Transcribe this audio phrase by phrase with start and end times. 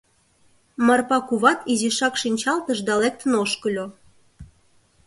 [0.85, 3.85] Марпа куват изишак шинчалтыш да лектын ошкыльо.